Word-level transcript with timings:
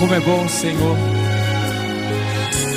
Como 0.00 0.14
é 0.14 0.20
bom, 0.20 0.48
Senhor, 0.48 0.96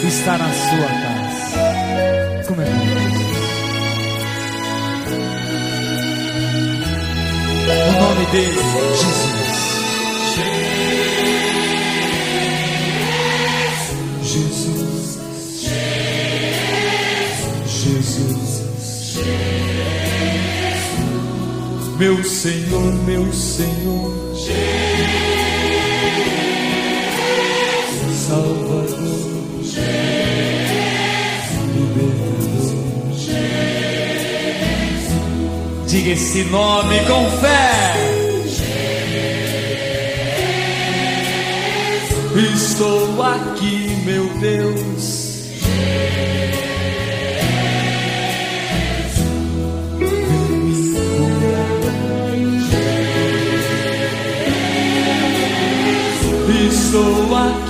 estar 0.05 0.37
na 0.37 0.49
sua 0.49 0.87
casa. 0.87 2.43
Como 2.45 2.61
é 2.61 2.65
bom, 2.65 2.85
Jesus. 3.11 3.23
O 7.87 7.91
nome 8.01 8.25
dele, 8.25 8.61
Jesus. 8.99 9.63
Jesus. 14.21 15.19
Jesus. 17.65 19.17
Meu 21.97 22.21
Senhor, 22.25 22.93
meu 23.05 23.31
Senhor. 23.31 24.22
Diga 36.03 36.15
esse 36.15 36.43
nome 36.43 36.99
com 37.05 37.31
fé. 37.39 37.95
Estou 42.53 43.23
aqui, 43.23 43.87
meu 44.03 44.27
Deus. 44.37 45.23
Me 49.97 50.09
curar. 51.07 51.73
Estou 56.67 57.35
aqui, 57.37 57.62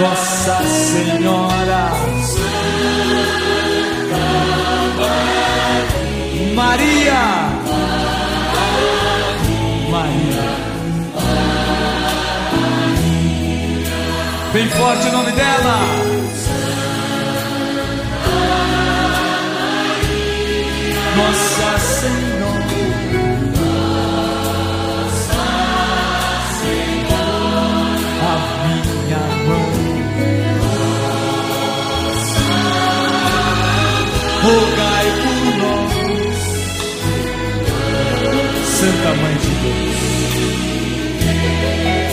Nossa 0.00 0.62
Senhora! 0.64 1.90
Maria! 6.54 7.48
Maria! 9.90 10.66
Bem 14.52 14.68
forte 14.68 15.08
o 15.08 15.12
nome 15.12 15.32
dela! 15.32 15.55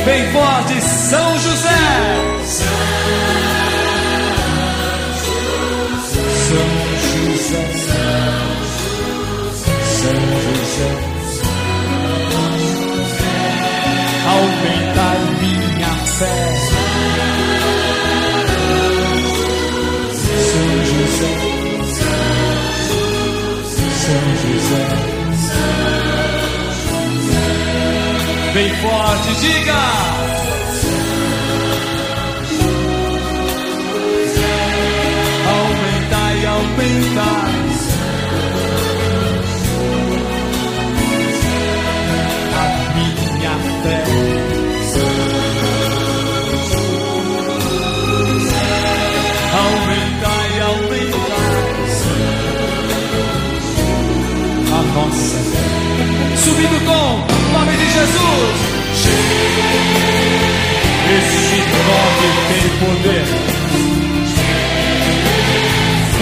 Bem 0.06 0.32
forte, 0.34 0.82
São 0.82 1.40
José. 1.40 1.70
São 2.46 2.68
José. 7.00 7.64
São 9.86 10.20
José. 10.44 10.92
Aumentar 14.28 15.20
minha 15.40 15.94
fé. 16.06 16.38
São 20.52 20.70
José. 20.86 21.32
São 24.02 24.24
José. 24.36 25.13
Bem 28.54 28.70
forte, 28.76 29.34
diga! 29.42 29.74
Aumentar 35.50 36.36
e 36.36 36.46
aumentar. 36.46 37.50
a 42.54 42.66
minha 42.94 43.56
fé. 43.82 44.04
Aumentar 49.58 50.44
e 50.52 50.60
aumentar 50.62 51.54
a 54.72 54.84
nossa 54.94 55.38
fé. 55.38 55.64
Subindo 56.38 56.78
de 56.80 57.33
Jesus. 58.04 59.00
Esse 61.16 61.58
nome 61.88 62.28
tem 62.50 62.68
poder. 62.80 63.26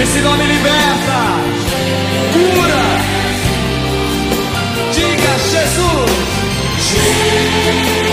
Esse 0.03 0.20
nome 0.22 0.44
liberta, 0.46 1.20
cura. 2.34 2.86
Diga 4.94 5.34
Jesus. 5.50 6.12
Meu 8.03 8.10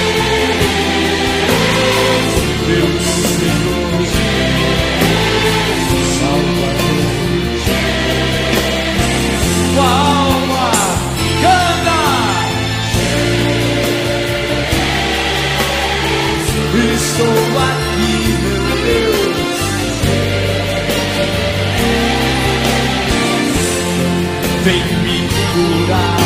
curar. 25.58 26.16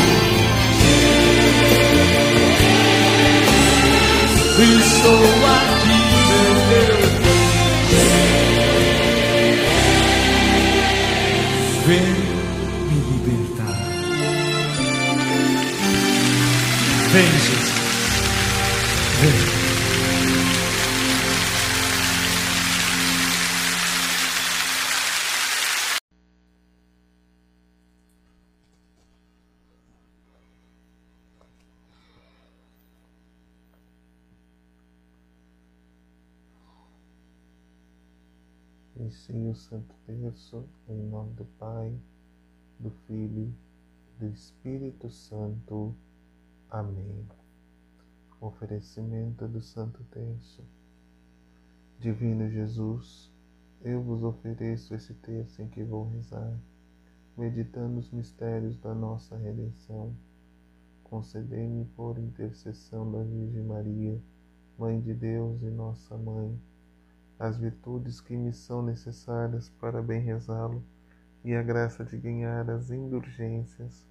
Estou 4.59 5.25
aqui, 5.57 5.99
meu 6.29 6.55
Deus. 6.71 7.13
Vem 11.87 12.11
me 12.89 12.99
libertar. 13.11 13.79
Vem, 17.13 17.31
Jesus. 17.33 17.62
Ensine 39.33 39.49
o 39.49 39.55
Santo 39.55 39.95
Terço 40.05 40.69
em 40.87 41.09
nome 41.09 41.33
do 41.33 41.47
Pai, 41.59 41.99
do 42.79 42.91
Filho 43.07 43.51
e 44.07 44.21
do 44.21 44.27
Espírito 44.27 45.09
Santo. 45.09 45.95
Amém. 46.69 47.27
Oferecimento 48.39 49.49
do 49.49 49.63
Santo 49.63 50.05
Terço. 50.11 50.63
Divino 51.99 52.47
Jesus, 52.51 53.33
eu 53.81 54.03
vos 54.03 54.23
ofereço 54.23 54.95
esse 54.95 55.15
terço 55.15 55.63
em 55.63 55.69
que 55.69 55.83
vou 55.83 56.11
rezar, 56.11 56.61
meditando 57.35 58.01
os 58.01 58.11
mistérios 58.11 58.79
da 58.81 58.95
nossa 58.95 59.35
redenção. 59.39 60.15
Concedei-me 61.05 61.87
por 61.97 62.19
intercessão 62.19 63.11
da 63.11 63.23
Virgem 63.23 63.65
Maria, 63.65 64.21
Mãe 64.77 65.01
de 65.01 65.15
Deus 65.15 65.63
e 65.63 65.71
nossa 65.71 66.19
Mãe, 66.19 66.61
as 67.43 67.57
virtudes 67.57 68.21
que 68.21 68.37
me 68.37 68.53
são 68.53 68.83
necessárias 68.83 69.69
para 69.69 70.01
bem 70.01 70.21
rezá-lo 70.21 70.81
e 71.45 71.53
a 71.53 71.61
graça 71.61 72.05
de 72.05 72.17
ganhar 72.17 72.71
as 72.71 72.93
indulgências 72.93 74.07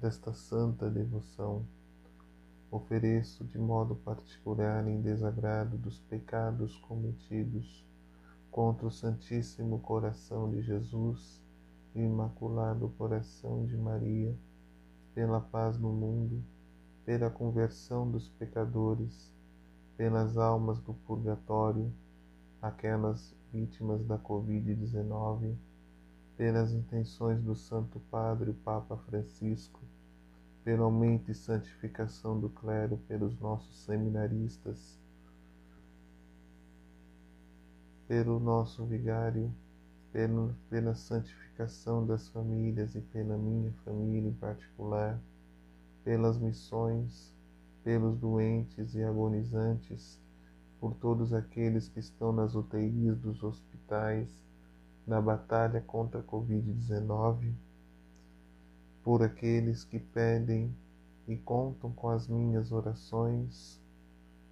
desta 0.00 0.32
santa 0.32 0.90
devoção. 0.90 1.64
Ofereço 2.72 3.44
de 3.44 3.56
modo 3.56 3.94
particular 3.94 4.84
em 4.88 5.00
desagrado 5.00 5.78
dos 5.78 6.00
pecados 6.00 6.76
cometidos 6.78 7.86
contra 8.50 8.88
o 8.88 8.90
Santíssimo 8.90 9.78
Coração 9.78 10.50
de 10.50 10.60
Jesus 10.60 11.40
e 11.94 12.00
o 12.00 12.04
Imaculado 12.04 12.88
Coração 12.98 13.64
de 13.64 13.76
Maria, 13.76 14.36
pela 15.14 15.40
paz 15.40 15.78
no 15.78 15.92
mundo, 15.92 16.42
pela 17.04 17.30
conversão 17.30 18.10
dos 18.10 18.28
pecadores, 18.28 19.32
pelas 19.96 20.36
almas 20.36 20.80
do 20.80 20.94
purgatório, 20.94 21.92
aquelas 22.62 23.34
vítimas 23.52 24.06
da 24.06 24.16
Covid-19, 24.16 25.56
pelas 26.36 26.72
intenções 26.72 27.42
do 27.42 27.56
Santo 27.56 27.98
Padre 28.08 28.50
o 28.50 28.54
Papa 28.54 28.96
Francisco, 28.96 29.80
pelo 30.62 30.84
aumento 30.84 31.28
e 31.28 31.34
santificação 31.34 32.38
do 32.38 32.48
clero 32.48 32.96
pelos 33.08 33.36
nossos 33.40 33.76
seminaristas, 33.84 34.96
pelo 38.06 38.38
nosso 38.38 38.84
vigário, 38.84 39.52
pelo, 40.12 40.54
pela 40.70 40.94
santificação 40.94 42.06
das 42.06 42.28
famílias 42.28 42.94
e 42.94 43.00
pela 43.00 43.36
minha 43.36 43.72
família 43.84 44.28
em 44.28 44.34
particular, 44.34 45.20
pelas 46.04 46.38
missões, 46.38 47.34
pelos 47.82 48.16
doentes 48.16 48.94
e 48.94 49.02
agonizantes, 49.02 50.21
por 50.82 50.94
todos 50.94 51.32
aqueles 51.32 51.88
que 51.88 52.00
estão 52.00 52.32
nas 52.32 52.56
UTIs 52.56 53.16
dos 53.16 53.44
hospitais, 53.44 54.28
na 55.06 55.20
batalha 55.20 55.80
contra 55.80 56.18
a 56.18 56.24
Covid-19, 56.24 57.54
por 59.04 59.22
aqueles 59.22 59.84
que 59.84 60.00
pedem 60.00 60.74
e 61.28 61.36
contam 61.36 61.92
com 61.92 62.08
as 62.08 62.26
minhas 62.26 62.72
orações 62.72 63.80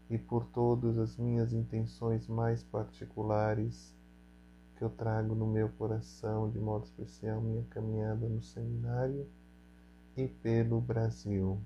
e 0.08 0.16
por 0.16 0.44
todas 0.44 0.98
as 0.98 1.16
minhas 1.16 1.52
intenções 1.52 2.28
mais 2.28 2.62
particulares 2.62 3.92
que 4.76 4.84
eu 4.84 4.90
trago 4.90 5.34
no 5.34 5.48
meu 5.48 5.68
coração, 5.70 6.48
de 6.48 6.60
modo 6.60 6.84
especial, 6.84 7.40
minha 7.40 7.64
caminhada 7.70 8.28
no 8.28 8.40
seminário 8.40 9.26
e 10.16 10.28
pelo 10.28 10.80
Brasil. 10.80 11.60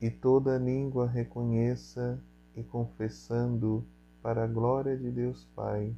E 0.00 0.10
toda 0.10 0.58
língua 0.58 1.06
reconheça 1.06 2.22
e 2.56 2.62
confessando 2.62 3.84
para 4.22 4.44
a 4.44 4.46
glória 4.46 4.96
de 4.96 5.10
Deus 5.10 5.44
Pai 5.54 5.94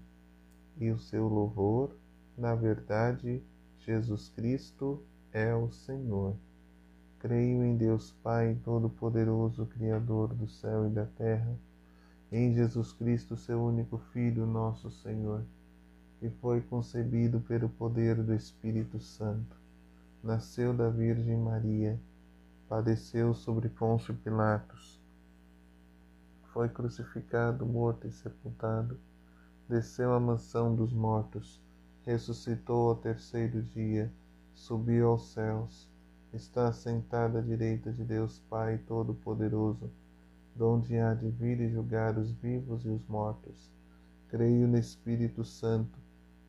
e 0.79 0.91
o 0.91 0.99
seu 0.99 1.29
louvor, 1.29 1.95
na 2.37 2.55
verdade, 2.55 3.43
Jesus 3.79 4.29
Cristo 4.29 5.03
é 5.33 5.55
o 5.55 5.71
Senhor. 5.71 6.35
Creio 7.19 7.63
em 7.63 7.77
Deus 7.77 8.13
Pai 8.23 8.57
Todo-Poderoso, 8.65 9.67
Criador 9.67 10.33
do 10.35 10.49
céu 10.49 10.87
e 10.87 10.91
da 10.91 11.05
terra, 11.05 11.55
em 12.33 12.55
Jesus 12.55 12.93
Cristo, 12.93 13.37
seu 13.37 13.63
único 13.63 13.99
Filho, 14.13 14.47
nosso 14.47 14.91
Senhor, 14.91 15.45
que 16.19 16.31
foi 16.31 16.63
concebido 16.63 17.41
pelo 17.41 17.69
poder 17.69 18.15
do 18.23 18.33
Espírito 18.33 19.01
Santo, 19.01 19.57
nasceu 20.23 20.73
da 20.73 20.89
Virgem 20.89 21.37
Maria 21.37 21.99
padeceu 22.71 23.35
sobre 23.35 23.69
Pôncio 23.69 24.15
Pilatos, 24.15 25.03
foi 26.53 26.69
crucificado, 26.69 27.67
morto 27.67 28.07
e 28.07 28.13
sepultado, 28.13 28.97
desceu 29.69 30.15
à 30.15 30.21
mansão 30.21 30.73
dos 30.73 30.93
mortos, 30.93 31.61
ressuscitou 32.07 32.91
ao 32.91 32.95
terceiro 32.95 33.61
dia, 33.61 34.09
subiu 34.55 35.09
aos 35.09 35.33
céus, 35.33 35.91
está 36.33 36.73
sentado 36.73 37.39
à 37.39 37.41
direita 37.41 37.93
de 37.93 38.05
Deus 38.05 38.39
Pai 38.49 38.79
Todo-Poderoso, 38.87 39.91
donde 40.55 40.97
há 40.97 41.13
de 41.13 41.29
vir 41.29 41.61
e 41.61 41.73
julgar 41.73 42.17
os 42.17 42.31
vivos 42.31 42.85
e 42.85 42.89
os 42.89 43.05
mortos. 43.09 43.69
Creio 44.29 44.69
no 44.69 44.79
Espírito 44.79 45.45
Santo, 45.45 45.99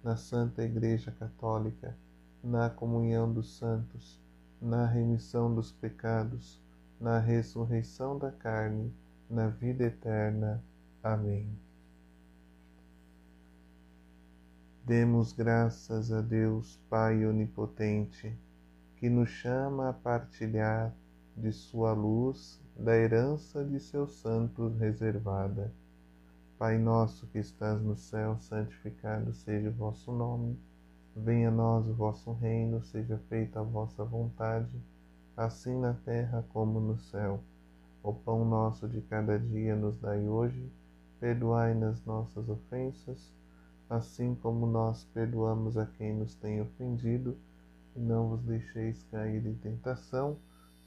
na 0.04 0.16
Santa 0.16 0.64
Igreja 0.64 1.12
Católica, 1.12 1.98
na 2.44 2.70
comunhão 2.70 3.34
dos 3.34 3.58
santos 3.58 4.21
na 4.62 4.86
remissão 4.86 5.54
dos 5.54 5.72
pecados, 5.72 6.62
na 7.00 7.18
ressurreição 7.18 8.18
da 8.18 8.32
carne, 8.32 8.94
na 9.28 9.48
vida 9.48 9.86
eterna. 9.86 10.64
Amém. 11.02 11.50
Demos 14.86 15.34
graças 15.34 16.12
a 16.12 16.22
Deus, 16.22 16.80
Pai 16.90 17.26
Onipotente, 17.26 18.38
que 18.98 19.10
nos 19.10 19.30
chama 19.30 19.90
a 19.90 19.94
partilhar 19.94 20.94
de 21.36 21.52
Sua 21.52 21.94
luz, 21.94 22.62
da 22.78 22.96
herança 22.96 23.64
de 23.64 23.80
seus 23.80 24.16
santos 24.16 24.78
reservada. 24.78 25.74
Pai 26.58 26.78
nosso 26.78 27.26
que 27.28 27.40
estás 27.40 27.82
no 27.82 27.96
céu, 27.96 28.38
santificado 28.40 29.34
seja 29.34 29.70
o 29.70 29.74
vosso 29.74 30.12
nome. 30.12 30.60
Venha 31.16 31.50
a 31.50 31.52
nós 31.52 31.86
o 31.88 31.94
vosso 31.94 32.32
reino, 32.32 32.82
seja 32.84 33.18
feita 33.28 33.60
a 33.60 33.64
vossa 33.64 34.04
vontade, 34.04 34.82
assim 35.36 35.78
na 35.78 35.94
terra 35.94 36.46
como 36.54 36.80
no 36.80 36.98
céu. 36.98 37.42
O 38.02 38.14
pão 38.14 38.46
nosso 38.46 38.88
de 38.88 39.02
cada 39.02 39.38
dia 39.38 39.76
nos 39.76 39.98
dai 40.00 40.28
hoje, 40.28 40.72
perdoai-nas 41.20 42.04
nossas 42.06 42.48
ofensas, 42.48 43.32
assim 43.90 44.34
como 44.36 44.66
nós 44.66 45.04
perdoamos 45.14 45.78
a 45.78 45.86
quem 45.86 46.14
nos 46.14 46.34
tem 46.36 46.62
ofendido, 46.62 47.38
e 47.94 48.00
não 48.00 48.30
vos 48.30 48.42
deixeis 48.44 49.04
cair 49.12 49.46
em 49.46 49.56
tentação, 49.56 50.38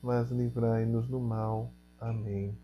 mas 0.02 0.30
livrai-nos 0.30 1.06
do 1.06 1.20
mal. 1.20 1.70
Amém. 2.00 2.56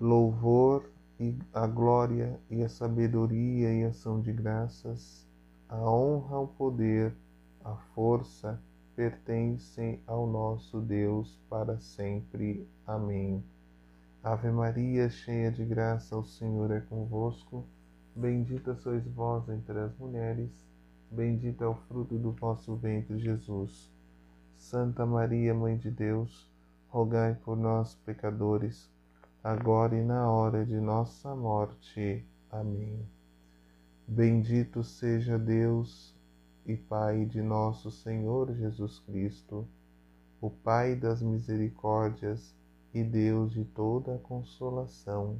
Louvor 0.00 0.84
e 1.18 1.38
a 1.52 1.66
glória 1.66 2.38
e 2.50 2.62
a 2.62 2.68
sabedoria 2.68 3.72
e 3.72 3.84
ação 3.84 4.20
de 4.20 4.32
graças, 4.32 5.26
a 5.68 5.78
honra, 5.78 6.38
o 6.38 6.48
poder, 6.48 7.14
a 7.64 7.74
força 7.94 8.60
pertencem 8.94 10.00
ao 10.06 10.26
nosso 10.26 10.80
Deus 10.80 11.40
para 11.48 11.78
sempre. 11.80 12.68
Amém. 12.86 13.42
Ave 14.22 14.50
Maria, 14.50 15.08
cheia 15.08 15.50
de 15.50 15.64
graça, 15.64 16.16
o 16.16 16.24
Senhor 16.24 16.70
é 16.70 16.80
convosco. 16.80 17.64
Bendita 18.14 18.74
sois 18.74 19.06
vós 19.06 19.48
entre 19.48 19.78
as 19.78 19.96
mulheres, 19.98 20.50
bendito 21.10 21.62
é 21.62 21.66
o 21.66 21.74
fruto 21.74 22.16
do 22.18 22.32
vosso 22.32 22.74
ventre, 22.76 23.18
Jesus. 23.18 23.92
Santa 24.56 25.04
Maria, 25.04 25.54
Mãe 25.54 25.76
de 25.76 25.90
Deus, 25.90 26.50
rogai 26.88 27.34
por 27.34 27.56
nós, 27.56 27.94
pecadores 28.06 28.90
agora 29.46 29.96
e 29.96 30.02
na 30.02 30.28
hora 30.28 30.66
de 30.66 30.74
nossa 30.80 31.32
morte. 31.32 32.26
Amém. 32.50 32.98
Bendito 34.04 34.82
seja 34.82 35.38
Deus 35.38 36.12
e 36.66 36.76
Pai 36.76 37.24
de 37.24 37.40
nosso 37.40 37.88
Senhor 37.92 38.52
Jesus 38.56 38.98
Cristo, 38.98 39.64
o 40.40 40.50
Pai 40.50 40.96
das 40.96 41.22
misericórdias 41.22 42.56
e 42.92 43.04
Deus 43.04 43.52
de 43.52 43.64
toda 43.64 44.16
a 44.16 44.18
consolação. 44.18 45.38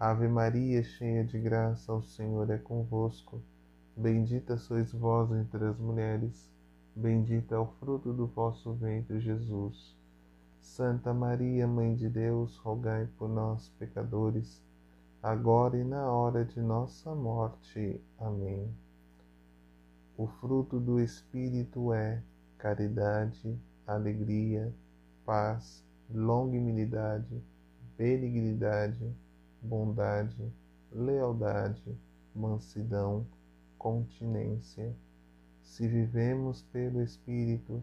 Ave 0.00 0.26
Maria, 0.26 0.82
cheia 0.82 1.22
de 1.22 1.38
graça, 1.38 1.92
o 1.92 2.02
Senhor 2.02 2.50
é 2.50 2.58
convosco. 2.58 3.40
Bendita 3.96 4.56
sois 4.56 4.90
vós 4.90 5.30
entre 5.30 5.64
as 5.64 5.78
mulheres, 5.78 6.50
bendito 6.92 7.54
é 7.54 7.58
o 7.58 7.68
fruto 7.78 8.12
do 8.12 8.26
vosso 8.26 8.72
ventre, 8.72 9.20
Jesus. 9.20 10.01
Santa 10.62 11.12
Maria, 11.12 11.66
Mãe 11.66 11.94
de 11.94 12.08
Deus, 12.08 12.56
rogai 12.56 13.06
por 13.18 13.28
nós, 13.28 13.68
pecadores, 13.80 14.62
agora 15.20 15.76
e 15.76 15.82
na 15.82 16.08
hora 16.10 16.44
de 16.44 16.60
nossa 16.60 17.12
morte. 17.14 18.00
Amém. 18.16 18.72
O 20.16 20.26
fruto 20.26 20.78
do 20.78 21.00
Espírito 21.00 21.92
é 21.92 22.22
caridade, 22.56 23.58
alegria, 23.86 24.72
paz, 25.26 25.84
longanimidade, 26.08 27.42
benignidade, 27.98 29.12
bondade, 29.60 30.50
lealdade, 30.92 31.98
mansidão, 32.34 33.26
continência. 33.76 34.94
Se 35.60 35.88
vivemos 35.88 36.62
pelo 36.62 37.02
Espírito, 37.02 37.82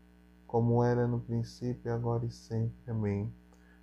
como 0.51 0.83
era 0.83 1.07
no 1.07 1.21
princípio, 1.21 1.93
agora 1.93 2.25
e 2.25 2.29
sempre. 2.29 2.91
Amém. 2.91 3.33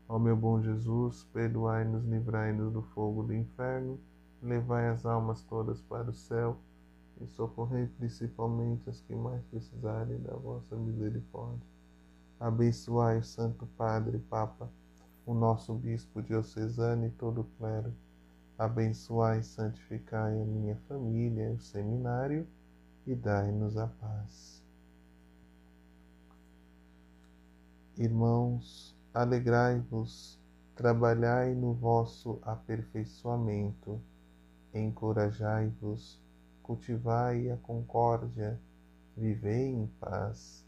Ó 0.07 0.19
meu 0.19 0.37
bom 0.37 0.61
Jesus, 0.61 1.25
perdoai-nos, 1.33 2.05
livrai-nos 2.05 2.71
do 2.71 2.83
fogo 2.83 3.23
do 3.23 3.33
inferno, 3.33 3.99
levai 4.43 4.91
as 4.91 5.07
almas 5.07 5.43
todas 5.45 5.81
para 5.81 6.11
o 6.11 6.15
céu 6.15 6.59
e 7.23 7.27
socorrei 7.27 7.87
principalmente 7.87 8.91
as 8.91 9.01
que 9.01 9.15
mais 9.15 9.43
precisarem 9.47 10.21
da 10.21 10.35
vossa 10.35 10.77
misericórdia. 10.77 11.67
Abençoai 12.39 13.17
o 13.17 13.25
Santo 13.25 13.67
Padre 13.75 14.19
Papa, 14.19 14.71
o 15.25 15.33
nosso 15.33 15.73
Bispo 15.73 16.21
diocesano 16.21 17.07
e 17.07 17.11
todo 17.11 17.41
o 17.41 17.45
clero 17.57 17.95
Abençoai 18.59 19.39
e 19.39 19.43
santificai 19.43 20.39
a 20.39 20.45
minha 20.45 20.77
família, 20.87 21.51
o 21.53 21.61
seminário, 21.61 22.45
e 23.07 23.15
dai-nos 23.15 23.79
a 23.79 23.87
paz. 23.87 24.58
Irmãos, 28.00 28.97
alegrai-vos, 29.12 30.38
trabalhai 30.76 31.52
no 31.52 31.75
vosso 31.75 32.38
aperfeiçoamento, 32.43 34.00
encorajai-vos, 34.73 36.23
cultivai 36.62 37.50
a 37.50 37.57
concórdia, 37.57 38.57
vivei 39.17 39.67
em 39.73 39.88
paz, 39.99 40.64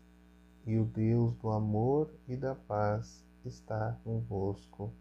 e 0.66 0.76
o 0.76 0.84
Deus 0.84 1.32
do 1.36 1.50
amor 1.50 2.12
e 2.26 2.34
da 2.34 2.56
paz 2.56 3.24
está 3.44 3.96
convosco. 4.02 4.92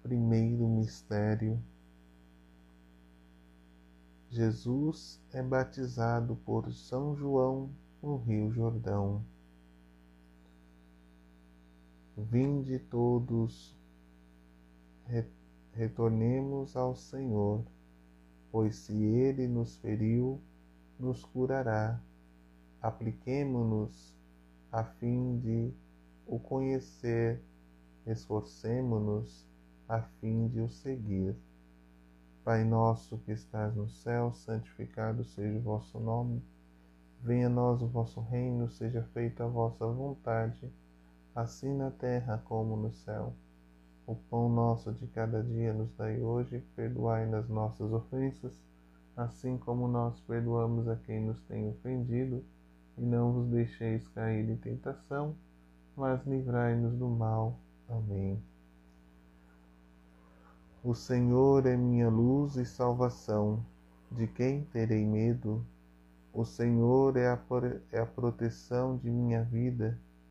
Primeiro 0.00 0.68
mistério: 0.68 1.60
Jesus 4.30 5.20
é 5.32 5.42
batizado 5.42 6.36
por 6.46 6.72
São 6.72 7.16
João 7.16 7.68
no 8.00 8.18
Rio 8.18 8.52
Jordão. 8.52 9.24
Vinde 12.20 12.80
todos, 12.80 13.78
retornemos 15.72 16.76
ao 16.76 16.96
Senhor, 16.96 17.64
pois 18.50 18.74
se 18.74 18.92
Ele 18.92 19.46
nos 19.46 19.76
feriu, 19.76 20.40
nos 20.98 21.24
curará. 21.24 22.02
Apliquemo-nos 22.82 24.18
a 24.72 24.82
fim 24.82 25.38
de 25.38 25.72
o 26.26 26.40
conhecer, 26.40 27.40
esforcemo-nos 28.04 29.46
a 29.88 30.02
fim 30.02 30.48
de 30.48 30.60
o 30.60 30.68
seguir. 30.68 31.36
Pai 32.42 32.64
nosso 32.64 33.18
que 33.18 33.30
estás 33.30 33.76
no 33.76 33.88
céu, 33.88 34.32
santificado 34.34 35.22
seja 35.22 35.56
o 35.56 35.62
vosso 35.62 36.00
nome. 36.00 36.42
Venha 37.22 37.46
a 37.46 37.50
nós 37.50 37.80
o 37.80 37.86
vosso 37.86 38.20
reino, 38.20 38.68
seja 38.68 39.04
feita 39.14 39.44
a 39.44 39.48
vossa 39.48 39.86
vontade, 39.86 40.68
assim 41.34 41.72
na 41.76 41.90
terra 41.90 42.42
como 42.44 42.76
no 42.76 42.92
céu. 42.92 43.34
O 44.06 44.14
pão 44.14 44.48
nosso 44.48 44.92
de 44.92 45.06
cada 45.08 45.42
dia 45.42 45.72
nos 45.72 45.92
dai 45.96 46.20
hoje, 46.20 46.64
perdoai 46.74 47.26
nas 47.26 47.48
nossas 47.48 47.92
ofensas, 47.92 48.52
assim 49.16 49.58
como 49.58 49.86
nós 49.86 50.18
perdoamos 50.20 50.88
a 50.88 50.96
quem 50.96 51.20
nos 51.20 51.40
tem 51.42 51.68
ofendido, 51.68 52.42
e 52.96 53.02
não 53.02 53.32
vos 53.32 53.48
deixeis 53.48 54.08
cair 54.08 54.48
em 54.48 54.56
tentação, 54.56 55.34
mas 55.96 56.24
livrai-nos 56.26 56.94
do 56.94 57.08
mal. 57.08 57.58
Amém. 57.88 58.42
O 60.82 60.94
Senhor 60.94 61.66
é 61.66 61.76
minha 61.76 62.08
luz 62.08 62.56
e 62.56 62.64
salvação. 62.64 63.64
De 64.10 64.26
quem 64.26 64.62
terei 64.72 65.04
medo? 65.04 65.62
O 66.32 66.44
Senhor 66.44 67.16
é 67.16 67.28
a, 67.28 67.38
é 67.92 68.00
a 68.00 68.06
proteção 68.06 68.96
de 68.96 69.10
minha 69.10 69.42
vida. 69.42 69.98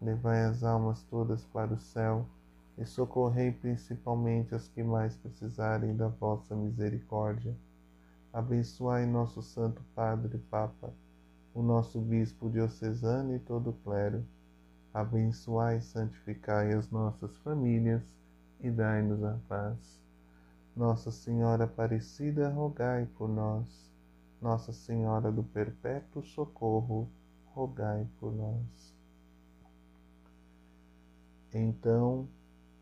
levai 0.00 0.44
as 0.44 0.62
almas 0.62 1.02
todas 1.04 1.44
para 1.46 1.74
o 1.74 1.78
céu 1.78 2.26
e 2.76 2.84
socorrei 2.86 3.50
principalmente 3.50 4.54
as 4.54 4.68
que 4.68 4.82
mais 4.82 5.16
precisarem 5.16 5.96
da 5.96 6.08
vossa 6.08 6.54
misericórdia. 6.54 7.54
Abençoai 8.32 9.04
nosso 9.04 9.42
Santo 9.42 9.82
Padre 9.94 10.38
Papa, 10.50 10.92
o 11.52 11.62
nosso 11.62 12.00
Bispo 12.00 12.48
diocesano 12.48 13.34
e 13.34 13.38
todo 13.40 13.70
o 13.70 13.72
clero. 13.72 14.24
Abençoai 14.94 15.78
e 15.78 15.82
santificai 15.82 16.72
as 16.72 16.90
nossas 16.90 17.36
famílias 17.38 18.02
e 18.60 18.70
dai-nos 18.70 19.24
a 19.24 19.38
paz. 19.48 20.00
Nossa 20.76 21.10
Senhora 21.10 21.64
Aparecida, 21.64 22.48
rogai 22.48 23.08
por 23.16 23.28
nós. 23.28 23.90
Nossa 24.40 24.72
Senhora 24.72 25.32
do 25.32 25.42
Perpétuo 25.42 26.22
Socorro, 26.22 27.08
rogai 27.52 28.06
por 28.20 28.32
nós. 28.32 28.97
Então 31.52 32.28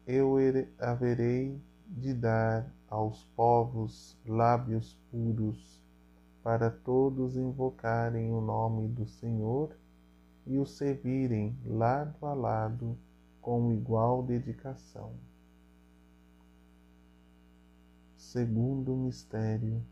eu 0.07 0.35
haverei 0.79 1.61
de 1.87 2.13
dar 2.13 2.73
aos 2.89 3.25
povos 3.37 4.17
lábios 4.25 4.99
puros, 5.11 5.81
para 6.43 6.71
todos 6.71 7.37
invocarem 7.37 8.33
o 8.33 8.41
nome 8.41 8.89
do 8.89 9.07
Senhor 9.07 9.77
e 10.47 10.59
o 10.59 10.67
servirem 10.67 11.59
lado 11.65 12.25
a 12.25 12.35
lado 12.35 12.97
com 13.41 13.73
igual 13.73 14.23
dedicação. 14.23 15.13
Segundo 18.17 18.95
mistério, 18.95 19.83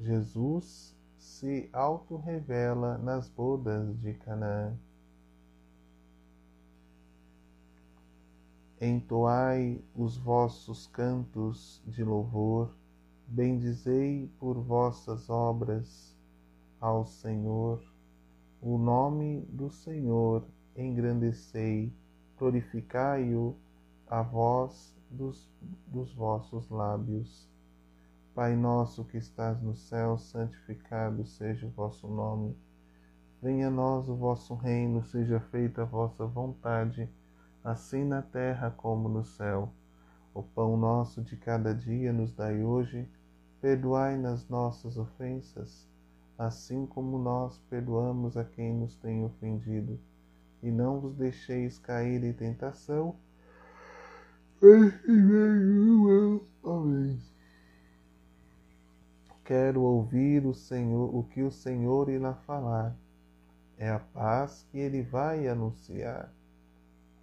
Jesus 0.00 0.96
se 1.18 1.68
auto-revela 1.72 2.98
nas 2.98 3.28
bodas 3.28 3.96
de 4.00 4.14
Canaã. 4.14 4.76
Entoai 8.86 9.82
os 9.94 10.18
vossos 10.18 10.86
cantos 10.88 11.82
de 11.86 12.04
louvor, 12.04 12.70
bendizei 13.26 14.30
por 14.38 14.58
vossas 14.60 15.30
obras 15.30 16.14
ao 16.78 17.06
Senhor. 17.06 17.82
O 18.60 18.76
nome 18.76 19.40
do 19.48 19.70
Senhor 19.70 20.44
engrandecei, 20.76 21.90
glorificai-o 22.36 23.56
a 24.06 24.20
voz 24.20 24.94
dos, 25.08 25.50
dos 25.86 26.12
vossos 26.12 26.68
lábios. 26.68 27.48
Pai 28.34 28.54
nosso 28.54 29.02
que 29.06 29.16
estás 29.16 29.62
no 29.62 29.74
céu, 29.74 30.18
santificado 30.18 31.24
seja 31.24 31.66
o 31.66 31.70
vosso 31.70 32.06
nome. 32.06 32.54
Venha 33.40 33.68
a 33.68 33.70
nós 33.70 34.10
o 34.10 34.14
vosso 34.14 34.54
reino, 34.54 35.02
seja 35.04 35.40
feita 35.40 35.80
a 35.80 35.86
vossa 35.86 36.26
vontade 36.26 37.08
assim 37.64 38.04
na 38.04 38.20
terra 38.20 38.70
como 38.70 39.08
no 39.08 39.24
céu. 39.24 39.72
O 40.34 40.42
pão 40.42 40.76
nosso 40.76 41.22
de 41.22 41.34
cada 41.36 41.74
dia 41.74 42.12
nos 42.12 42.34
dai 42.34 42.62
hoje, 42.62 43.08
perdoai 43.60 44.18
nas 44.18 44.46
nossas 44.48 44.98
ofensas, 44.98 45.88
assim 46.36 46.84
como 46.84 47.18
nós 47.18 47.58
perdoamos 47.70 48.36
a 48.36 48.44
quem 48.44 48.74
nos 48.74 48.96
tem 48.96 49.24
ofendido, 49.24 49.98
e 50.62 50.70
não 50.70 51.00
vos 51.00 51.16
deixeis 51.16 51.78
cair 51.78 52.22
em 52.22 52.32
tentação. 52.34 53.16
Amém. 56.62 57.22
Quero 59.44 59.82
ouvir 59.82 60.44
o 60.46 60.54
Senhor, 60.54 61.14
o 61.14 61.22
que 61.24 61.42
o 61.42 61.50
Senhor 61.50 62.08
irá 62.08 62.34
falar. 62.34 62.96
É 63.76 63.90
a 63.90 63.98
paz 63.98 64.66
que 64.70 64.78
ele 64.78 65.02
vai 65.02 65.46
anunciar 65.46 66.32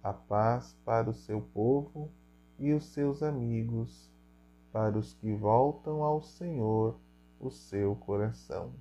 a 0.02 0.12
paz 0.12 0.76
para 0.84 1.08
o 1.08 1.14
seu 1.14 1.40
povo 1.40 2.10
e 2.58 2.72
os 2.72 2.86
seus 2.86 3.22
amigos, 3.22 4.10
para 4.72 4.98
os 4.98 5.14
que 5.14 5.32
voltam 5.32 6.02
ao 6.02 6.22
Senhor 6.22 6.96
o 7.38 7.50
seu 7.50 7.94
coração. 7.96 8.72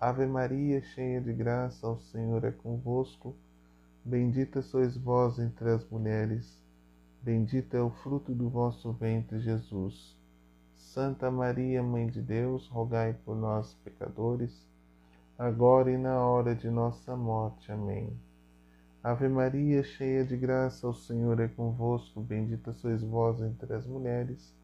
Ave 0.00 0.26
Maria, 0.26 0.82
cheia 0.82 1.20
de 1.20 1.32
graça, 1.32 1.88
o 1.88 1.98
Senhor 1.98 2.44
é 2.44 2.50
convosco. 2.50 3.34
Bendita 4.04 4.60
sois 4.60 4.96
vós 4.96 5.38
entre 5.38 5.70
as 5.70 5.88
mulheres, 5.88 6.62
bendito 7.22 7.74
é 7.74 7.80
o 7.80 7.90
fruto 7.90 8.34
do 8.34 8.50
vosso 8.50 8.92
ventre, 8.92 9.38
Jesus. 9.38 10.14
Santa 10.76 11.30
Maria, 11.30 11.82
Mãe 11.82 12.06
de 12.06 12.20
Deus, 12.20 12.68
rogai 12.68 13.14
por 13.24 13.34
nós, 13.34 13.74
pecadores, 13.82 14.68
agora 15.38 15.90
e 15.90 15.96
na 15.96 16.20
hora 16.20 16.54
de 16.54 16.68
nossa 16.68 17.16
morte. 17.16 17.72
Amém. 17.72 18.14
Ave 19.04 19.28
Maria, 19.28 19.84
cheia 19.84 20.24
de 20.24 20.34
graça, 20.34 20.88
o 20.88 20.94
Senhor 20.94 21.38
é 21.38 21.46
convosco. 21.46 22.22
Bendita 22.22 22.72
sois 22.72 23.02
vós 23.02 23.38
entre 23.42 23.74
as 23.74 23.86
mulheres, 23.86 24.56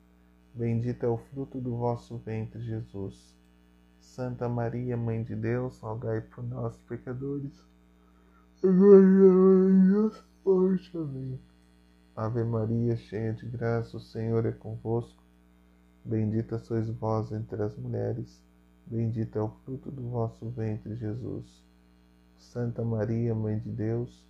bendito 0.55 1.05
é 1.05 1.09
o 1.11 1.19
fruto 1.19 1.61
do 1.61 1.77
vosso 1.77 2.17
ventre, 2.17 2.59
Jesus. 2.63 3.37
Santa 4.01 4.49
Maria, 4.49 4.97
Mãe 4.97 5.23
de 5.23 5.37
Deus, 5.37 5.79
rogai 5.81 6.23
por 6.23 6.43
nós, 6.43 6.75
pecadores. 6.89 7.53
Ave 12.17 12.43
Maria, 12.43 12.97
cheia 12.97 13.35
de 13.35 13.45
graça, 13.45 13.99
o 13.99 14.01
Senhor 14.01 14.47
é 14.47 14.53
convosco. 14.53 15.23
Bendita 16.03 16.59
sois 16.59 16.89
vós 16.89 17.31
entre 17.31 17.63
as 17.63 17.77
mulheres, 17.77 18.43
bendito 18.87 19.39
é 19.39 19.43
o 19.43 19.51
fruto 19.67 19.91
do 19.91 20.09
vosso 20.09 20.49
ventre, 20.49 20.97
Jesus. 20.97 21.63
Santa 22.39 22.83
Maria, 22.83 23.35
Mãe 23.35 23.59
de 23.59 23.69
Deus, 23.69 24.30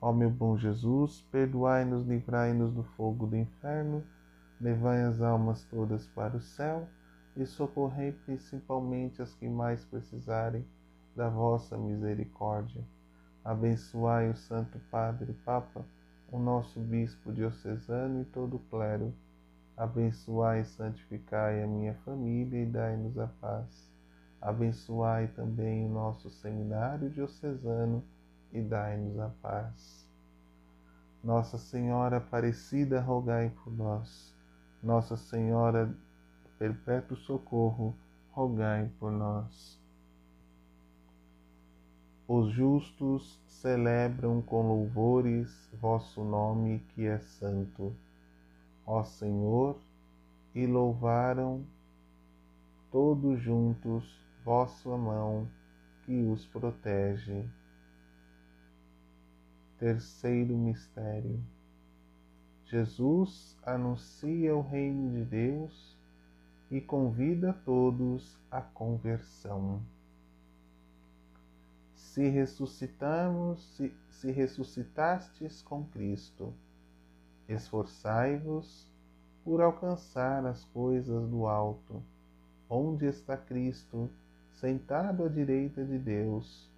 Ó 0.00 0.12
meu 0.12 0.30
bom 0.30 0.58
Jesus, 0.58 1.22
perdoai-nos, 1.32 2.06
livrai-nos 2.06 2.72
do 2.72 2.82
fogo 2.82 3.26
do 3.26 3.36
inferno, 3.36 4.04
levai 4.60 5.02
as 5.02 5.22
almas 5.22 5.64
todas 5.64 6.06
para 6.08 6.36
o 6.36 6.40
céu 6.40 6.86
e 7.34 7.46
socorrei 7.46 8.12
principalmente 8.12 9.22
as 9.22 9.34
que 9.34 9.48
mais 9.48 9.84
precisarem 9.84 10.64
da 11.14 11.30
vossa 11.30 11.78
misericórdia. 11.78 12.84
Abençoai 13.42 14.28
o 14.28 14.36
Santo 14.36 14.78
Padre 14.90 15.32
Papa, 15.44 15.84
o 16.30 16.38
nosso 16.38 16.78
Bispo 16.78 17.32
diocesano 17.32 18.20
e 18.20 18.24
todo 18.26 18.56
o 18.56 18.64
clero. 18.70 19.14
Abençoai 19.76 20.60
e 20.60 20.64
santificai 20.64 21.62
a 21.62 21.66
minha 21.66 21.94
família 22.04 22.62
e 22.62 22.66
dai-nos 22.66 23.18
a 23.18 23.28
paz. 23.28 23.90
Abençoai 24.40 25.28
também 25.28 25.86
o 25.86 25.88
nosso 25.88 26.28
seminário 26.28 27.08
diocesano 27.08 28.04
e 28.56 28.62
dai-nos 28.62 29.18
a 29.18 29.28
paz. 29.42 30.08
Nossa 31.22 31.58
Senhora 31.58 32.16
Aparecida, 32.16 33.02
rogai 33.02 33.50
por 33.50 33.70
nós. 33.70 34.34
Nossa 34.82 35.14
Senhora 35.14 35.94
Perpétuo 36.58 37.18
Socorro, 37.18 37.94
rogai 38.30 38.90
por 38.98 39.12
nós. 39.12 39.78
Os 42.26 42.50
justos 42.50 43.38
celebram 43.46 44.40
com 44.40 44.66
louvores 44.68 45.68
vosso 45.74 46.24
nome 46.24 46.78
que 46.94 47.04
é 47.04 47.18
santo. 47.18 47.94
Ó 48.86 49.04
Senhor, 49.04 49.78
e 50.54 50.66
louvaram 50.66 51.62
todos 52.90 53.38
juntos 53.38 54.18
vossa 54.42 54.96
mão 54.96 55.46
que 56.06 56.22
os 56.22 56.46
protege. 56.46 57.46
Terceiro 59.78 60.56
mistério. 60.56 61.38
Jesus 62.64 63.54
anuncia 63.62 64.56
o 64.56 64.62
reino 64.62 65.12
de 65.12 65.22
Deus 65.22 65.94
e 66.70 66.80
convida 66.80 67.52
todos 67.52 68.38
à 68.50 68.62
conversão. 68.62 69.82
Se 71.94 72.26
ressuscitarmos, 72.26 73.62
se, 73.76 73.94
se 74.08 74.30
ressuscitastes 74.30 75.60
com 75.60 75.84
Cristo, 75.84 76.54
esforçai-vos 77.46 78.90
por 79.44 79.60
alcançar 79.60 80.46
as 80.46 80.64
coisas 80.64 81.28
do 81.28 81.46
alto, 81.46 82.02
onde 82.66 83.04
está 83.04 83.36
Cristo, 83.36 84.10
sentado 84.54 85.22
à 85.22 85.28
direita 85.28 85.84
de 85.84 85.98
Deus 85.98 86.74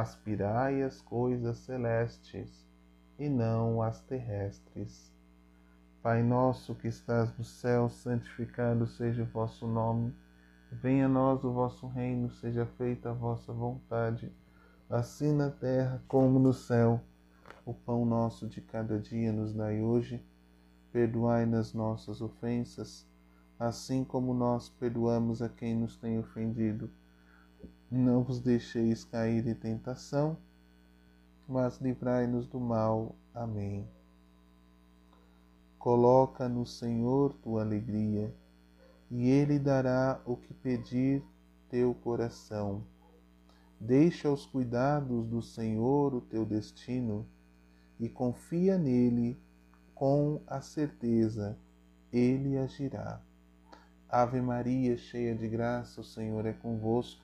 aspirai 0.00 0.82
as 0.82 1.00
coisas 1.00 1.58
celestes 1.58 2.66
e 3.16 3.28
não 3.28 3.80
as 3.80 4.00
terrestres. 4.00 5.14
Pai 6.02 6.20
nosso 6.20 6.74
que 6.74 6.88
estás 6.88 7.32
no 7.38 7.44
céu, 7.44 7.88
santificado 7.88 8.88
seja 8.88 9.22
o 9.22 9.26
vosso 9.26 9.68
nome. 9.68 10.12
Venha 10.72 11.06
a 11.06 11.08
nós 11.08 11.44
o 11.44 11.52
vosso 11.52 11.86
reino, 11.86 12.28
seja 12.28 12.66
feita 12.66 13.10
a 13.10 13.12
vossa 13.12 13.52
vontade, 13.52 14.32
assim 14.90 15.32
na 15.32 15.48
terra 15.48 16.02
como 16.08 16.40
no 16.40 16.52
céu. 16.52 17.00
O 17.64 17.72
pão 17.72 18.04
nosso 18.04 18.48
de 18.48 18.60
cada 18.60 18.98
dia 18.98 19.32
nos 19.32 19.54
dai 19.54 19.80
hoje. 19.80 20.20
Perdoai 20.90 21.46
nas 21.46 21.72
nossas 21.72 22.20
ofensas, 22.20 23.06
assim 23.60 24.02
como 24.02 24.34
nós 24.34 24.68
perdoamos 24.68 25.40
a 25.40 25.48
quem 25.48 25.76
nos 25.76 25.96
tem 25.96 26.18
ofendido 26.18 26.90
não 27.98 28.22
vos 28.22 28.40
deixeis 28.40 29.04
cair 29.04 29.46
em 29.46 29.54
tentação, 29.54 30.36
mas 31.48 31.78
livrai-nos 31.80 32.46
do 32.46 32.58
mal. 32.58 33.14
Amém. 33.34 33.88
Coloca 35.78 36.48
no 36.48 36.64
Senhor 36.64 37.34
tua 37.34 37.62
alegria, 37.62 38.34
e 39.10 39.28
Ele 39.28 39.58
dará 39.58 40.20
o 40.24 40.36
que 40.36 40.54
pedir 40.54 41.22
teu 41.68 41.94
coração. 41.94 42.82
Deixa 43.78 44.28
aos 44.28 44.46
cuidados 44.46 45.26
do 45.26 45.42
Senhor 45.42 46.14
o 46.14 46.20
teu 46.20 46.46
destino 46.46 47.26
e 47.98 48.08
confia 48.08 48.78
nele 48.78 49.38
com 49.94 50.40
a 50.46 50.60
certeza, 50.60 51.56
ele 52.12 52.58
agirá. 52.58 53.20
Ave 54.08 54.40
Maria, 54.40 54.96
cheia 54.96 55.34
de 55.34 55.48
graça, 55.48 56.00
o 56.00 56.04
Senhor 56.04 56.46
é 56.46 56.52
convosco. 56.52 57.23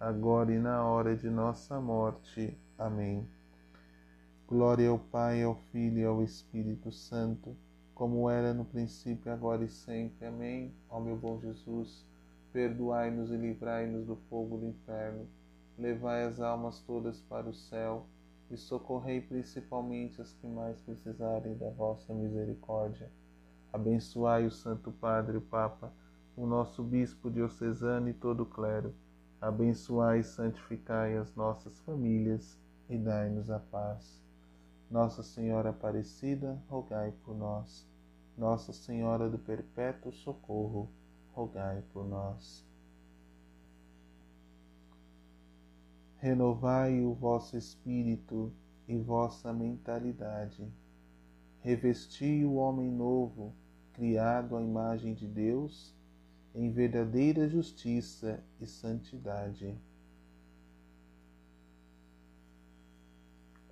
agora 0.00 0.52
e 0.52 0.58
na 0.58 0.84
hora 0.84 1.16
de 1.16 1.28
nossa 1.28 1.80
morte. 1.80 2.56
Amém. 2.78 3.28
Glória 4.46 4.88
ao 4.88 4.98
Pai, 4.98 5.42
ao 5.42 5.56
Filho 5.72 5.98
e 5.98 6.04
ao 6.04 6.22
Espírito 6.22 6.92
Santo, 6.92 7.56
como 7.94 8.30
era 8.30 8.54
no 8.54 8.64
princípio, 8.64 9.32
agora 9.32 9.64
e 9.64 9.68
sempre. 9.68 10.24
Amém. 10.24 10.72
Ó 10.88 11.00
meu 11.00 11.16
bom 11.16 11.40
Jesus, 11.40 12.06
perdoai-nos 12.52 13.32
e 13.32 13.36
livrai-nos 13.36 14.06
do 14.06 14.14
fogo 14.30 14.58
do 14.58 14.66
inferno. 14.66 15.26
Levai 15.76 16.24
as 16.24 16.40
almas 16.40 16.80
todas 16.80 17.20
para 17.22 17.48
o 17.48 17.54
céu 17.54 18.06
e 18.50 18.56
socorrei 18.56 19.20
principalmente 19.20 20.22
as 20.22 20.32
que 20.32 20.46
mais 20.46 20.80
precisarem 20.80 21.56
da 21.56 21.70
vossa 21.70 22.14
misericórdia. 22.14 23.10
Abençoai 23.72 24.46
o 24.46 24.50
Santo 24.50 24.92
Padre, 24.92 25.36
o 25.36 25.42
Papa, 25.42 25.92
o 26.36 26.46
nosso 26.46 26.84
Bispo 26.84 27.28
diocesano 27.30 28.08
e 28.08 28.14
todo 28.14 28.44
o 28.44 28.46
clero. 28.46 28.94
Abençoai 29.40 30.18
e 30.18 30.24
santificai 30.24 31.16
as 31.16 31.32
nossas 31.36 31.78
famílias 31.80 32.58
e 32.88 32.98
dai-nos 32.98 33.50
a 33.50 33.60
paz. 33.60 34.20
Nossa 34.90 35.22
Senhora 35.22 35.70
Aparecida, 35.70 36.60
rogai 36.68 37.12
por 37.24 37.36
nós. 37.36 37.86
Nossa 38.36 38.72
Senhora 38.72 39.28
do 39.28 39.38
Perpétuo 39.38 40.12
Socorro, 40.12 40.90
rogai 41.32 41.84
por 41.92 42.04
nós. 42.04 42.66
Renovai 46.16 47.04
o 47.04 47.14
vosso 47.14 47.56
espírito 47.56 48.52
e 48.88 48.96
vossa 48.96 49.52
mentalidade. 49.52 50.66
Revesti 51.60 52.44
o 52.44 52.54
homem 52.54 52.90
novo, 52.90 53.54
criado 53.92 54.56
à 54.56 54.62
imagem 54.62 55.14
de 55.14 55.28
Deus, 55.28 55.94
em 56.54 56.70
verdadeira 56.70 57.48
justiça 57.48 58.42
e 58.60 58.66
santidade. 58.66 59.76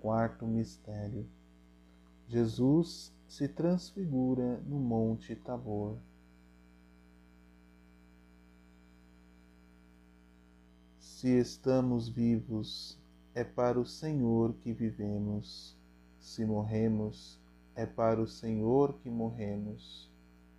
Quarto 0.00 0.46
mistério. 0.46 1.26
Jesus 2.28 3.12
se 3.26 3.48
transfigura 3.48 4.58
no 4.66 4.78
Monte 4.78 5.34
Tabor. 5.34 5.98
Se 10.98 11.28
estamos 11.28 12.08
vivos, 12.08 12.98
é 13.34 13.42
para 13.42 13.80
o 13.80 13.86
Senhor 13.86 14.54
que 14.54 14.72
vivemos. 14.72 15.76
Se 16.20 16.44
morremos, 16.44 17.40
é 17.74 17.84
para 17.84 18.20
o 18.20 18.26
Senhor 18.26 18.94
que 18.98 19.10
morremos. 19.10 20.10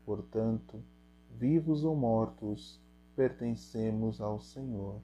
Portanto, 0.06 0.82
vivos 1.40 1.84
ou 1.84 1.96
mortos, 1.96 2.82
pertencemos 3.16 4.20
ao 4.20 4.42
Senhor. 4.42 5.00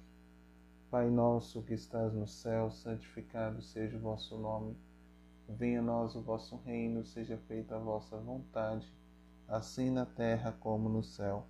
Pai 0.89 1.07
nosso 1.11 1.61
que 1.61 1.75
estás 1.75 2.11
no 2.11 2.27
céu, 2.27 2.71
santificado 2.71 3.61
seja 3.61 3.97
o 3.97 3.99
vosso 3.99 4.35
nome. 4.39 4.75
Venha 5.47 5.79
a 5.79 5.83
nós 5.83 6.15
o 6.15 6.21
vosso 6.21 6.55
reino, 6.65 7.05
seja 7.05 7.37
feita 7.47 7.75
a 7.75 7.79
vossa 7.79 8.17
vontade, 8.17 8.91
assim 9.47 9.91
na 9.91 10.07
terra 10.07 10.51
como 10.59 10.89
no 10.89 11.03
céu. 11.03 11.45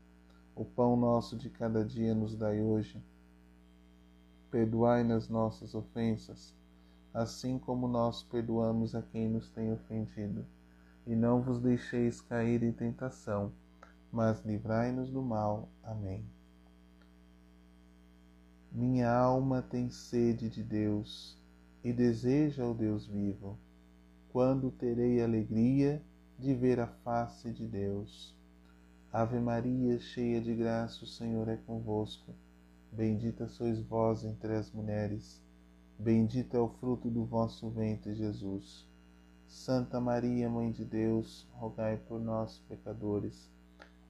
O 0.54 0.66
pão 0.66 0.98
nosso 0.98 1.38
de 1.38 1.50
cada 1.50 1.86
dia 1.86 2.14
nos 2.14 2.36
dai 2.36 2.62
hoje 2.62 3.02
Perdoai 4.52 5.04
nas 5.04 5.30
nossas 5.30 5.74
ofensas, 5.74 6.54
assim 7.14 7.58
como 7.58 7.88
nós 7.88 8.22
perdoamos 8.22 8.94
a 8.94 9.02
quem 9.02 9.30
nos 9.30 9.50
tem 9.50 9.72
ofendido. 9.72 10.46
E 11.08 11.16
não 11.16 11.42
vos 11.42 11.60
deixeis 11.60 12.22
cair 12.22 12.62
em 12.62 12.72
tentação, 12.72 13.52
mas 14.14 14.46
livrai-nos 14.46 15.10
do 15.10 15.24
mal. 15.24 15.70
Amém. 15.82 16.24
Minha 18.72 19.12
alma 19.12 19.60
tem 19.64 19.90
sede 19.90 20.52
de 20.52 20.62
Deus 20.62 21.36
e 21.84 21.92
deseja 21.92 22.64
o 22.64 22.76
Deus 22.76 23.08
vivo. 23.08 23.58
Quando 24.30 24.70
terei 24.70 25.22
alegria 25.22 26.00
de 26.38 26.54
ver 26.54 26.80
a 26.80 26.86
face 26.88 27.52
de 27.52 27.66
Deus? 27.66 28.38
Ave 29.12 29.40
Maria, 29.40 30.00
cheia 30.00 30.40
de 30.40 30.56
graça, 30.56 31.04
o 31.04 31.08
Senhor 31.08 31.48
é 31.48 31.58
convosco. 31.58 32.36
Bendita 32.92 33.48
sois 33.48 33.80
vós 33.80 34.24
entre 34.24 34.54
as 34.56 34.72
mulheres, 34.72 35.42
bendito 35.98 36.56
é 36.56 36.60
o 36.60 36.70
fruto 36.70 37.10
do 37.10 37.26
vosso 37.26 37.68
ventre, 37.72 38.14
Jesus. 38.14 38.88
Santa 39.48 40.00
Maria, 40.00 40.50
Mãe 40.50 40.72
de 40.72 40.86
Deus, 40.86 41.48
rogai 41.54 41.98
por 41.98 42.20
nós, 42.20 42.60
pecadores, 42.70 43.53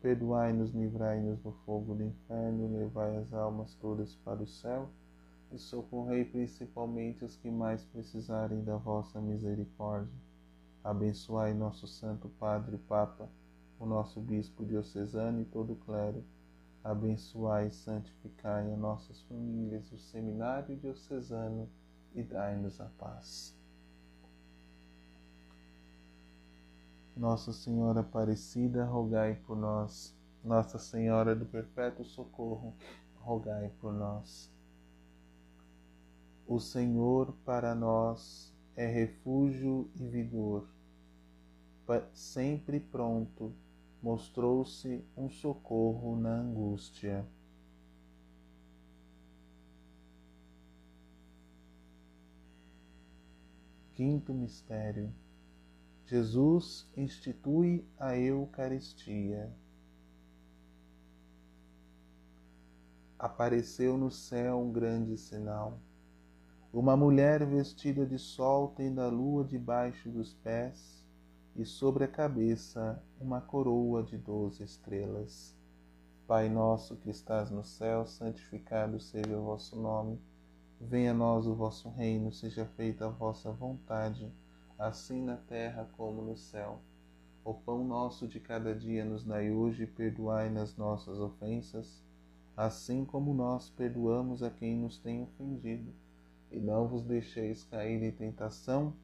perdoai-nos, 0.00 0.70
livrai-nos 0.70 1.38
do 1.40 1.52
fogo 1.64 1.94
do 1.94 2.02
inferno, 2.02 2.76
levai 2.76 3.16
as 3.16 3.32
almas 3.32 3.74
todas 3.74 4.14
para 4.16 4.42
o 4.42 4.46
céu 4.46 4.88
e 5.52 5.58
socorrei 5.58 6.24
principalmente 6.24 7.24
os 7.24 7.36
que 7.36 7.50
mais 7.50 7.84
precisarem 7.84 8.62
da 8.62 8.76
vossa 8.76 9.20
misericórdia. 9.20 10.12
Abençoai 10.82 11.52
nosso 11.52 11.86
Santo 11.86 12.28
Padre 12.28 12.78
Papa, 12.78 13.28
o 13.78 13.84
nosso 13.84 14.20
Bispo 14.20 14.64
diocesano 14.64 15.42
e 15.42 15.44
todo 15.44 15.74
o 15.74 15.76
clero. 15.76 16.24
Abençoai 16.82 17.66
e 17.66 17.72
santificai 17.72 18.72
as 18.72 18.78
nossas 18.78 19.20
famílias, 19.22 19.92
o 19.92 19.98
seminário 19.98 20.76
diocesano 20.76 21.68
e 22.14 22.22
dai-nos 22.22 22.80
a 22.80 22.86
paz. 22.98 23.59
Nossa 27.16 27.52
Senhora 27.52 28.00
Aparecida, 28.00 28.84
rogai 28.84 29.34
por 29.46 29.56
nós. 29.56 30.16
Nossa 30.42 30.78
Senhora 30.78 31.34
do 31.36 31.44
Perpétuo 31.44 32.04
Socorro, 32.04 32.74
rogai 33.16 33.70
por 33.80 33.92
nós. 33.92 34.50
O 36.46 36.58
Senhor 36.58 37.34
para 37.44 37.74
nós 37.74 38.54
é 38.74 38.86
refúgio 38.86 39.90
e 39.96 40.06
vigor. 40.06 40.66
Sempre 42.12 42.78
pronto, 42.78 43.52
mostrou-se 44.00 45.04
um 45.16 45.28
socorro 45.28 46.16
na 46.16 46.30
angústia. 46.30 47.26
Quinto 53.94 54.32
mistério 54.32 55.12
Jesus 56.10 56.90
institui 56.96 57.86
a 57.96 58.16
Eucaristia. 58.18 59.48
Apareceu 63.16 63.96
no 63.96 64.10
céu 64.10 64.58
um 64.58 64.72
grande 64.72 65.16
sinal. 65.16 65.78
Uma 66.72 66.96
mulher 66.96 67.46
vestida 67.46 68.04
de 68.04 68.18
sol 68.18 68.72
tendo 68.74 69.00
a 69.00 69.06
lua 69.06 69.44
debaixo 69.44 70.10
dos 70.10 70.34
pés 70.34 71.06
e 71.54 71.64
sobre 71.64 72.02
a 72.02 72.08
cabeça 72.08 73.00
uma 73.20 73.40
coroa 73.40 74.02
de 74.02 74.18
doze 74.18 74.64
estrelas. 74.64 75.56
Pai 76.26 76.48
nosso 76.48 76.96
que 76.96 77.08
estás 77.08 77.52
no 77.52 77.62
céu, 77.62 78.04
santificado 78.04 78.98
seja 78.98 79.38
o 79.38 79.44
vosso 79.44 79.80
nome. 79.80 80.20
Venha 80.80 81.12
a 81.12 81.14
nós 81.14 81.46
o 81.46 81.54
vosso 81.54 81.88
reino, 81.88 82.32
seja 82.32 82.66
feita 82.66 83.06
a 83.06 83.10
vossa 83.10 83.52
vontade 83.52 84.28
assim 84.80 85.22
na 85.22 85.36
terra 85.36 85.86
como 85.94 86.22
no 86.22 86.36
céu. 86.38 86.80
O 87.44 87.52
pão 87.52 87.84
nosso 87.84 88.26
de 88.26 88.40
cada 88.40 88.74
dia 88.74 89.04
nos 89.04 89.22
dai 89.22 89.52
hoje 89.52 89.86
perdoai 89.86 90.48
nas 90.48 90.74
nossas 90.74 91.18
ofensas, 91.18 92.02
assim 92.56 93.04
como 93.04 93.34
nós 93.34 93.68
perdoamos 93.68 94.42
a 94.42 94.48
quem 94.50 94.74
nos 94.76 94.98
tem 94.98 95.22
ofendido. 95.22 95.92
E 96.50 96.58
não 96.58 96.88
vos 96.88 97.02
deixeis 97.02 97.62
cair 97.62 98.02
em 98.02 98.10
tentação, 98.10 98.94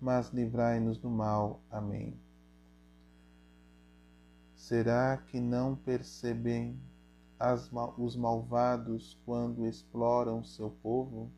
mas 0.00 0.30
livrai-nos 0.30 0.96
do 0.96 1.10
mal. 1.10 1.60
Amém. 1.70 2.18
Será 4.54 5.18
que 5.18 5.38
não 5.38 5.76
percebem 5.76 6.80
as, 7.38 7.70
os 7.98 8.16
malvados 8.16 9.18
quando 9.26 9.66
exploram 9.66 10.42
seu 10.42 10.70
povo? 10.82 11.30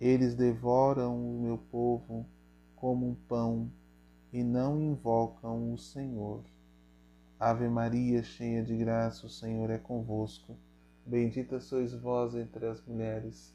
Eles 0.00 0.34
devoram 0.36 1.16
o 1.16 1.40
meu 1.40 1.58
povo 1.58 2.26
como 2.82 3.08
um 3.08 3.14
pão 3.14 3.70
e 4.32 4.42
não 4.42 4.82
invocam 4.82 5.72
o 5.72 5.78
Senhor. 5.78 6.42
Ave 7.38 7.68
Maria, 7.68 8.24
cheia 8.24 8.60
de 8.60 8.76
graça, 8.76 9.24
o 9.24 9.30
Senhor 9.30 9.70
é 9.70 9.78
convosco. 9.78 10.56
Bendita 11.06 11.60
sois 11.60 11.94
vós 11.94 12.34
entre 12.34 12.66
as 12.66 12.84
mulheres, 12.84 13.54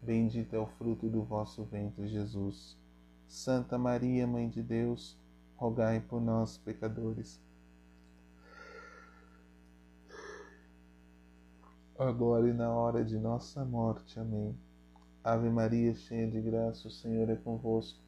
bendito 0.00 0.54
é 0.54 0.60
o 0.60 0.68
fruto 0.68 1.08
do 1.08 1.24
vosso 1.24 1.64
ventre, 1.64 2.06
Jesus. 2.06 2.78
Santa 3.26 3.76
Maria, 3.76 4.28
Mãe 4.28 4.48
de 4.48 4.62
Deus, 4.62 5.18
rogai 5.56 5.98
por 5.98 6.20
nós, 6.20 6.56
pecadores. 6.56 7.42
Agora 11.98 12.48
e 12.48 12.52
na 12.52 12.70
hora 12.70 13.04
de 13.04 13.18
nossa 13.18 13.64
morte. 13.64 14.20
Amém. 14.20 14.56
Ave 15.24 15.50
Maria, 15.50 15.96
cheia 15.96 16.30
de 16.30 16.40
graça, 16.40 16.86
o 16.86 16.92
Senhor 16.92 17.28
é 17.28 17.34
convosco. 17.34 18.07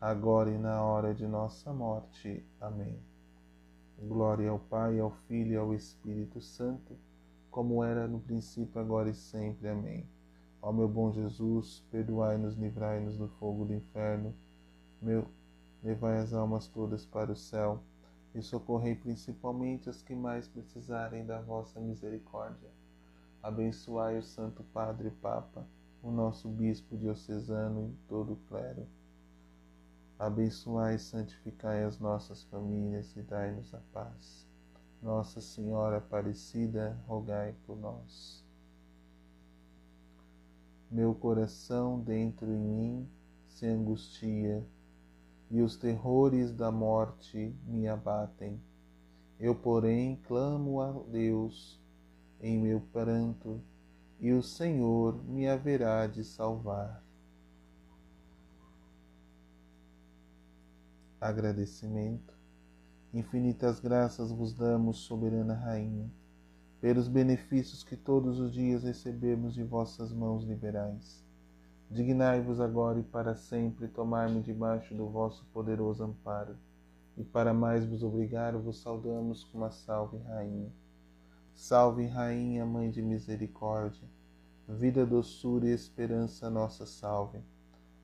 agora 0.00 0.50
e 0.50 0.58
na 0.58 0.82
hora 0.82 1.14
de 1.14 1.26
nossa 1.26 1.72
morte. 1.72 2.44
Amém. 2.60 2.98
Glória 3.98 4.50
ao 4.50 4.58
Pai, 4.58 4.98
ao 4.98 5.10
Filho 5.10 5.52
e 5.52 5.56
ao 5.56 5.74
Espírito 5.74 6.40
Santo 6.40 6.96
como 7.56 7.82
era 7.82 8.06
no 8.06 8.20
princípio, 8.20 8.78
agora 8.78 9.08
e 9.08 9.14
sempre. 9.14 9.66
Amém. 9.66 10.06
Ó 10.60 10.70
meu 10.70 10.86
bom 10.86 11.10
Jesus, 11.10 11.82
perdoai-nos, 11.90 12.54
livrai-nos 12.54 13.16
do 13.16 13.28
fogo 13.28 13.64
do 13.64 13.72
inferno. 13.72 14.34
Meu, 15.00 15.26
levai 15.82 16.18
as 16.18 16.34
almas 16.34 16.68
todas 16.68 17.06
para 17.06 17.32
o 17.32 17.34
céu 17.34 17.80
e 18.34 18.42
socorrei 18.42 18.94
principalmente 18.94 19.88
as 19.88 20.02
que 20.02 20.14
mais 20.14 20.46
precisarem 20.46 21.24
da 21.24 21.40
vossa 21.40 21.80
misericórdia. 21.80 22.68
Abençoai 23.42 24.18
o 24.18 24.22
Santo 24.22 24.62
Padre 24.64 25.10
Papa, 25.10 25.66
o 26.02 26.10
nosso 26.10 26.50
Bispo 26.50 26.94
diocesano 26.94 27.88
e 27.88 28.06
todo 28.06 28.34
o 28.34 28.40
clero. 28.48 28.86
Abençoai 30.18 30.94
e 30.94 30.98
santificai 30.98 31.84
as 31.84 31.98
nossas 31.98 32.42
famílias 32.44 33.14
e 33.16 33.22
dai-nos 33.22 33.74
a 33.74 33.80
paz. 33.92 34.46
Nossa 35.02 35.42
Senhora 35.42 35.98
Aparecida, 35.98 36.98
rogai 37.06 37.54
por 37.66 37.76
nós. 37.76 38.42
Meu 40.90 41.14
coração 41.14 42.00
dentro 42.00 42.50
em 42.50 42.58
mim 42.58 43.08
se 43.46 43.66
angustia, 43.66 44.66
e 45.50 45.60
os 45.60 45.76
terrores 45.76 46.52
da 46.52 46.72
morte 46.72 47.54
me 47.66 47.86
abatem. 47.86 48.60
Eu, 49.38 49.54
porém, 49.54 50.16
clamo 50.26 50.80
a 50.80 50.92
Deus 50.92 51.78
em 52.40 52.58
meu 52.58 52.80
pranto, 52.92 53.60
e 54.18 54.32
o 54.32 54.42
Senhor 54.42 55.22
me 55.24 55.46
haverá 55.46 56.06
de 56.06 56.24
salvar. 56.24 57.05
Agradecimento. 61.18 62.36
Infinitas 63.12 63.80
graças 63.80 64.30
vos 64.30 64.52
damos, 64.52 64.98
soberana 64.98 65.54
Rainha, 65.54 66.10
pelos 66.78 67.08
benefícios 67.08 67.82
que 67.82 67.96
todos 67.96 68.38
os 68.38 68.52
dias 68.52 68.84
recebemos 68.84 69.54
de 69.54 69.62
vossas 69.62 70.12
mãos 70.12 70.44
liberais. 70.44 71.24
Dignai-vos 71.90 72.60
agora 72.60 73.00
e 73.00 73.02
para 73.02 73.34
sempre 73.34 73.88
tomar-me 73.88 74.42
debaixo 74.42 74.94
do 74.94 75.08
vosso 75.08 75.46
poderoso 75.54 76.04
amparo, 76.04 76.54
e 77.16 77.24
para 77.24 77.54
mais 77.54 77.86
vos 77.86 78.02
obrigar, 78.02 78.54
vos 78.54 78.82
saudamos 78.82 79.42
com 79.42 79.56
uma 79.56 79.70
salve, 79.70 80.18
Rainha. 80.18 80.70
Salve, 81.54 82.04
Rainha, 82.04 82.66
Mãe 82.66 82.90
de 82.90 83.00
Misericórdia, 83.00 84.06
vida, 84.68 85.06
doçura 85.06 85.66
e 85.66 85.72
esperança, 85.72 86.50
nossa 86.50 86.84
salve. 86.84 87.38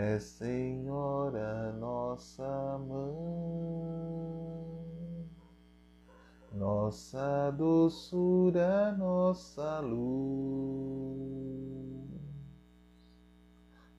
É 0.00 0.16
Senhora 0.20 1.72
nossa 1.72 2.78
mãe, 2.86 3.10
nossa 6.52 7.50
doçura, 7.50 8.92
nossa 8.92 9.80
luz, 9.80 11.18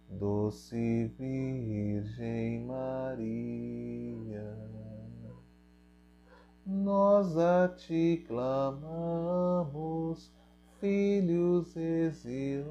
doce 0.10 1.08
Virgem 1.18 2.66
Maria, 2.66 4.58
nós 6.66 7.38
a 7.38 7.68
te 7.68 8.24
clamamos, 8.26 10.34
filhos 10.80 11.76
exilados 11.76 12.70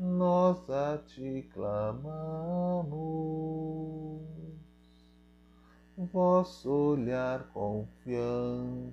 nós 0.00 0.68
a 0.70 0.98
te 0.98 1.48
clamamos. 1.52 2.90
Vosso 5.96 6.70
olhar 6.70 7.48
confiante 7.52 8.90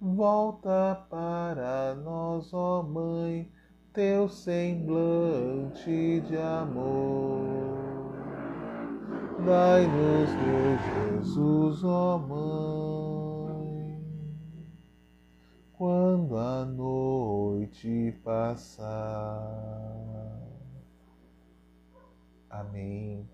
volta 0.00 1.06
para 1.10 1.94
nós, 1.96 2.52
ó 2.54 2.82
Mãe, 2.82 3.50
teu 3.92 4.28
semblante 4.28 6.20
de 6.20 6.36
amor. 6.36 7.78
Dai-nos, 9.44 10.30
meu 10.30 10.78
Jesus, 11.20 11.84
ó 11.84 12.18
Mãe, 12.18 12.97
quando 15.78 16.36
a 16.36 16.64
noite 16.64 18.12
passar. 18.24 18.84
Amém. 22.50 23.24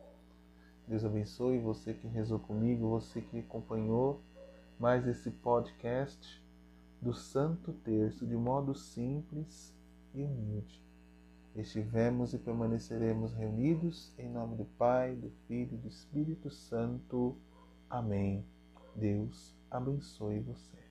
Deus 0.86 1.06
abençoe 1.06 1.58
você 1.58 1.94
que 1.94 2.06
rezou 2.06 2.38
comigo, 2.38 2.90
você 2.90 3.22
que 3.22 3.38
acompanhou 3.38 4.20
mais 4.78 5.06
esse 5.06 5.30
podcast 5.30 6.44
do 7.00 7.14
Santo 7.14 7.72
Terço 7.72 8.26
de 8.26 8.36
modo 8.36 8.74
simples 8.74 9.74
e 10.12 10.22
humilde. 10.22 10.84
Estivemos 11.56 12.34
e 12.34 12.38
permaneceremos 12.38 13.32
reunidos 13.32 14.12
em 14.18 14.28
nome 14.28 14.56
do 14.56 14.66
Pai, 14.66 15.14
do 15.14 15.30
Filho 15.48 15.72
e 15.72 15.78
do 15.78 15.88
Espírito 15.88 16.50
Santo. 16.50 17.38
Amém. 17.88 18.44
Deus 18.94 19.56
abençoe 19.70 20.40
você. 20.40 20.83